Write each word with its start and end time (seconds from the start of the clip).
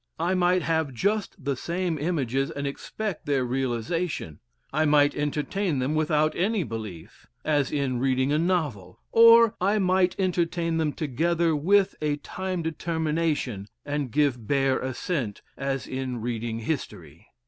I 0.17 0.33
might 0.33 0.63
have 0.63 0.95
just 0.95 1.45
the 1.45 1.55
same 1.55 1.99
images 1.99 2.49
and 2.49 2.65
expect 2.65 3.27
their 3.27 3.45
realization; 3.45 4.39
I 4.73 4.83
might 4.85 5.13
entertain 5.13 5.77
them 5.77 5.93
without 5.93 6.35
any 6.35 6.63
belief, 6.63 7.27
as 7.45 7.71
in 7.71 7.99
reading 7.99 8.31
a 8.33 8.39
novel; 8.39 8.99
or 9.11 9.53
I 9.63 9.77
might 9.77 10.15
entertain 10.19 10.77
them 10.77 10.91
together 10.91 11.55
with 11.55 11.93
a 12.01 12.15
time 12.15 12.63
determination, 12.63 13.67
and 13.85 14.09
give 14.09 14.47
bare 14.47 14.79
assent, 14.79 15.43
as 15.55 15.85
in 15.85 16.19
reading 16.19 16.61
history. 16.61 17.27